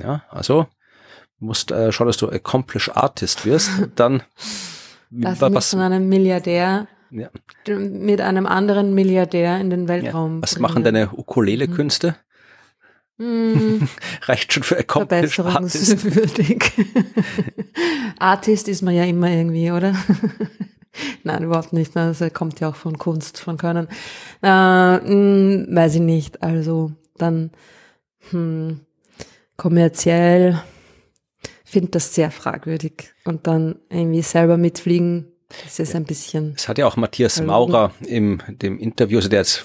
[0.00, 0.66] Ja, also
[1.38, 4.22] musst äh, schauen, dass du accomplished Artist wirst, dann
[5.10, 7.28] das was von einem Milliardär Ja.
[7.68, 10.36] mit einem anderen Milliardär in den Weltraum.
[10.36, 10.42] Ja.
[10.42, 10.62] Was bringen.
[10.62, 12.16] machen deine Ukulele-Künste?
[13.22, 13.88] Hm,
[14.22, 16.00] Reicht schon für Accomplished Artist.
[16.00, 16.72] verbesserungswürdig.
[18.18, 19.94] Artist ist man ja immer irgendwie, oder?
[21.22, 21.94] Nein, überhaupt nicht.
[21.94, 23.86] Das kommt ja auch von Kunst, von Können.
[24.42, 26.42] Äh, mh, weiß ich nicht.
[26.42, 27.52] Also dann
[28.30, 28.80] hm,
[29.56, 30.60] kommerziell
[31.64, 33.14] finde das sehr fragwürdig.
[33.24, 35.28] Und dann irgendwie selber mitfliegen,
[35.62, 36.54] das ist ein bisschen.
[36.56, 39.64] Es hat ja auch Matthias Maurer im dem Interview, also der jetzt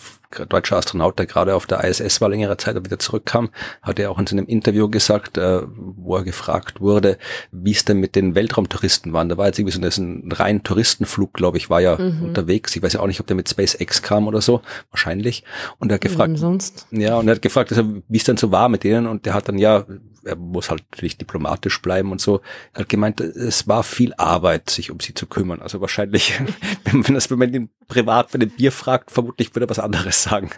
[0.50, 3.50] deutscher Astronaut, der gerade auf der ISS war längere Zeit und wieder zurückkam,
[3.82, 7.18] hat er auch in seinem Interview gesagt, äh, wo er gefragt wurde,
[7.52, 9.30] wie es denn mit den Weltraumtouristen waren.
[9.30, 12.24] Da war jetzt irgendwie so das ein rein Touristenflug, glaube ich, war ja Mhm.
[12.26, 12.76] unterwegs.
[12.76, 14.62] Ich weiß ja auch nicht, ob der mit SpaceX kam oder so,
[14.92, 15.44] wahrscheinlich.
[15.80, 16.88] Und er hat gefragt, Wem sonst.
[16.92, 19.34] ja, und er hat gefragt, also, wie es dann so war mit denen und der
[19.34, 19.86] hat dann ja,
[20.24, 22.42] er muss halt natürlich diplomatisch bleiben und so.
[22.74, 25.62] Er hat gemeint, es war viel Arbeit, sich um sie zu kümmern.
[25.62, 26.34] Also wahrscheinlich,
[26.84, 29.80] wenn, wenn das, wenn man ihn privat bei dem Bier fragt, vermutlich würde er was
[29.80, 30.50] anderes sagen.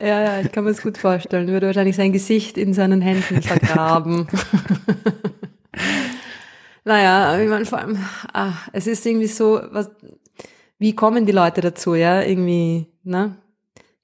[0.00, 1.48] Ja, ja, ich kann mir das gut vorstellen.
[1.48, 4.28] Würde wahrscheinlich sein Gesicht in seinen Händen vergraben.
[6.84, 7.98] naja, ich meine, vor allem,
[8.32, 9.90] ah, es ist irgendwie so, was,
[10.78, 12.22] wie kommen die Leute dazu, ja?
[12.22, 13.36] Irgendwie, ne?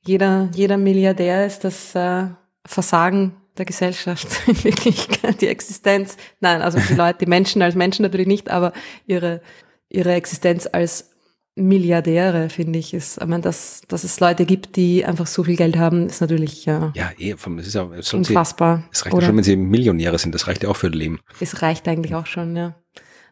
[0.03, 2.27] Jeder, jeder Milliardär ist das äh,
[2.67, 6.19] Versagen der Gesellschaft in Wirklichkeit, die Existenz.
[6.41, 8.73] Nein, also die Leute, die Menschen als Menschen natürlich nicht, aber
[9.07, 9.41] ihre,
[9.89, 11.16] ihre Existenz als
[11.59, 15.57] Milliardäre, finde ich, ist, ich meine, dass, dass es Leute gibt, die einfach so viel
[15.57, 18.85] Geld haben, ist natürlich ja, Ja, eh, es ist ja, sollen sie, unfassbar.
[18.93, 19.27] es reicht ja Oder?
[19.27, 21.19] schon, wenn sie Millionäre sind, das reicht ja auch für das Leben.
[21.41, 22.75] Es reicht eigentlich auch schon, ja.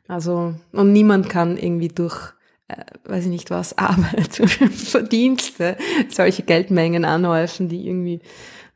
[0.08, 2.32] Also, und niemand kann irgendwie durch,
[2.68, 5.76] äh, weiß ich nicht was, Arbeit Verdienste
[6.08, 8.20] solche Geldmengen anhäufen, die irgendwie,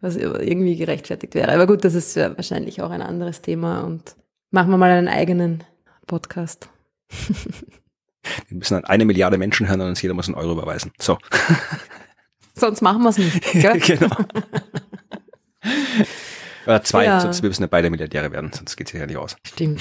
[0.02, 1.52] was irgendwie gerechtfertigt wäre.
[1.52, 4.14] Aber gut, das ist ja wahrscheinlich auch ein anderes Thema und
[4.50, 5.64] machen wir mal einen eigenen
[6.06, 6.68] Podcast.
[8.48, 10.92] Wir müssen dann eine Milliarde Menschen hören und uns jeder muss einen Euro überweisen.
[10.98, 11.18] So.
[12.54, 13.40] Sonst machen wir es nicht.
[13.52, 13.78] Gell?
[13.80, 14.16] genau.
[16.66, 17.20] Oder zwei, Ja.
[17.20, 19.36] sonst wir müssen ja beide Milliardäre werden, sonst geht's hier ja nicht aus.
[19.46, 19.80] Stimmt.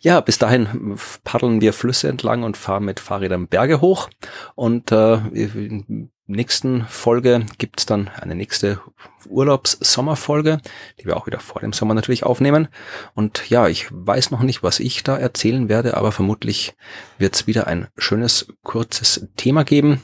[0.00, 0.20] Ja.
[0.20, 4.08] Bis dahin paddeln wir Flüsse entlang und fahren mit Fahrrädern Berge hoch.
[4.54, 5.84] Und äh, in
[6.26, 8.80] der nächsten Folge gibt's dann eine nächste
[9.28, 10.58] Urlaubs-Sommerfolge,
[10.98, 12.68] die wir auch wieder vor dem Sommer natürlich aufnehmen.
[13.14, 16.74] Und ja, ich weiß noch nicht, was ich da erzählen werde, aber vermutlich
[17.18, 20.02] wird's wieder ein schönes, kurzes Thema geben,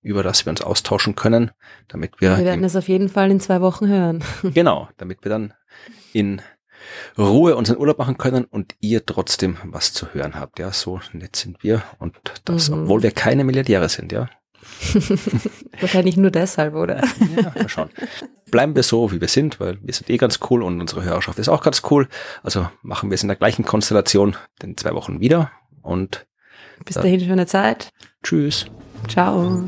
[0.00, 1.50] über das wir uns austauschen können,
[1.88, 4.22] damit wir, Wir werden es auf jeden Fall in zwei Wochen hören.
[4.42, 5.54] genau, damit wir dann
[6.12, 6.40] in
[7.18, 10.58] Ruhe unseren Urlaub machen können und ihr trotzdem was zu hören habt.
[10.58, 12.82] Ja, so nett sind wir und das, Mhm.
[12.82, 14.28] obwohl wir keine Milliardäre sind, ja.
[15.80, 17.02] Wahrscheinlich nur deshalb, oder?
[17.36, 17.90] Ja, mal schauen.
[18.50, 21.38] Bleiben wir so, wie wir sind, weil wir sind eh ganz cool und unsere Hörerschaft
[21.38, 22.08] ist auch ganz cool.
[22.42, 25.50] Also machen wir es in der gleichen Konstellation in zwei Wochen wieder
[25.82, 26.26] und
[26.84, 27.90] Bis dahin schöne Zeit.
[28.22, 28.66] tschüss.
[29.08, 29.64] Ciao.